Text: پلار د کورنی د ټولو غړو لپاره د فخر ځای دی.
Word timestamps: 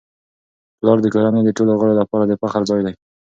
پلار 0.79 0.97
د 1.01 1.05
کورنی 1.13 1.41
د 1.45 1.49
ټولو 1.57 1.71
غړو 1.79 1.93
لپاره 2.01 2.23
د 2.25 2.33
فخر 2.41 2.61
ځای 2.69 2.81
دی. 2.85 2.93